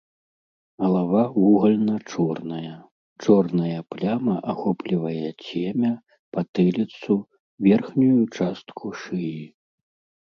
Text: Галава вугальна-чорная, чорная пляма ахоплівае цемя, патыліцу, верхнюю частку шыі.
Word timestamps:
Галава 0.83 1.19
вугальна-чорная, 1.39 2.71
чорная 3.25 3.81
пляма 3.95 4.35
ахоплівае 4.55 5.29
цемя, 5.45 5.93
патыліцу, 6.39 7.13
верхнюю 7.69 8.21
частку 8.39 8.85
шыі. 9.05 9.41